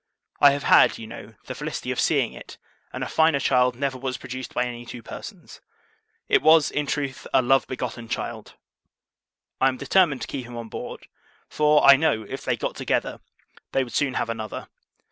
[0.39, 2.57] I have had, you know, the felicity of seeing it,
[2.91, 5.61] and a finer child never was produced by any two persons.
[6.27, 8.55] It was, in truth, a love begotten child!
[9.59, 11.05] I am determined to keep him on board;
[11.49, 13.19] for, I know, if they got together,
[13.73, 14.69] they would soon have another.